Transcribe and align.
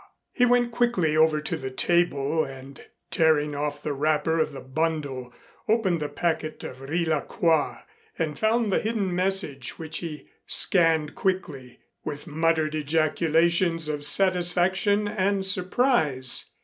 He 0.33 0.47
went 0.47 0.71
quickly 0.71 1.15
over 1.15 1.39
to 1.41 1.55
the 1.55 1.69
table 1.69 2.43
and 2.43 2.83
tearing 3.11 3.53
off 3.53 3.83
the 3.83 3.93
wrapper 3.93 4.39
of 4.39 4.51
the 4.51 4.59
bundle 4.59 5.31
opened 5.69 5.99
the 5.99 6.09
packet 6.09 6.63
of 6.63 6.81
Riz 6.81 7.07
la 7.07 7.21
Croix 7.21 7.75
and 8.17 8.39
found 8.39 8.71
the 8.71 8.79
hidden 8.79 9.13
message 9.13 9.77
which 9.77 9.99
he 9.99 10.27
scanned 10.47 11.13
quickly, 11.13 11.81
with 12.03 12.25
muttered 12.25 12.73
ejaculations 12.73 13.87
of 13.87 14.03
satisfaction 14.03 15.07
and 15.07 15.45
surprise. 15.45 16.49